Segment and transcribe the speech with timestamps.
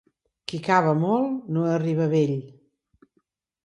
[0.51, 2.37] Qui cava molt no arriba a vell.